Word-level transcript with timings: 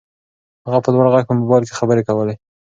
هغه 0.65 0.79
په 0.83 0.89
لوړ 0.93 1.05
غږ 1.13 1.23
په 1.27 1.33
موبایل 1.39 1.63
کې 1.67 1.77
خبرې 1.79 2.03
کولې. 2.09 2.35